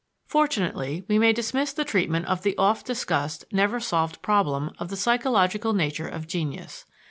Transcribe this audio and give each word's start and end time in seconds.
Fortunately, 0.25 1.03
we 1.07 1.19
may 1.19 1.31
dismiss 1.31 1.73
the 1.73 1.85
treatment 1.85 2.25
of 2.25 2.41
the 2.41 2.57
oft 2.57 2.87
discussed, 2.87 3.45
never 3.51 3.79
solved 3.79 4.19
problem 4.23 4.71
of 4.79 4.89
the 4.89 4.97
psychological 4.97 5.73
nature 5.73 6.07
of 6.07 6.25
genius. 6.25 6.85